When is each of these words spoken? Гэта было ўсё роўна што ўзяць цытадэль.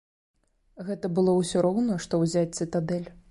Гэта 0.87 1.11
было 1.19 1.35
ўсё 1.41 1.63
роўна 1.67 1.99
што 2.05 2.23
ўзяць 2.25 2.57
цытадэль. 2.65 3.07